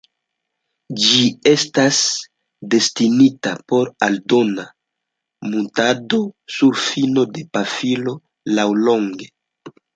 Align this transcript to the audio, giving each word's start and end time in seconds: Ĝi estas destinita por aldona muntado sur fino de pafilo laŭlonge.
Ĝi 1.01 1.19
estas 1.51 1.99
destinita 2.75 3.53
por 3.73 3.93
aldona 4.07 4.67
muntado 5.53 6.21
sur 6.57 6.83
fino 6.89 7.29
de 7.39 7.47
pafilo 7.59 8.19
laŭlonge. 8.57 9.33